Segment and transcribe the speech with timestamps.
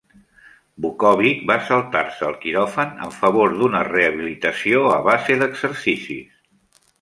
[0.85, 6.35] Vuckovich va saltar-se el quiròfan en favor d'una rehabilitació a base d'exercicis.